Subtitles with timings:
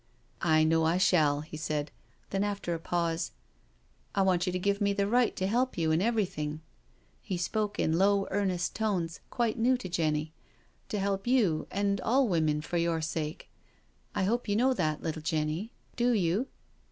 [0.57, 1.91] "I know I shall," he said;
[2.31, 3.33] then after a pause:"
[4.15, 6.61] I want you to give me the right to help you in every thing
[7.29, 10.33] "—^he spoke in low, earnest tones quite new to Jenny
[10.89, 13.51] —"to help you, and all women for your sake.
[14.15, 16.47] I hope you know that, little Jenny— do you?"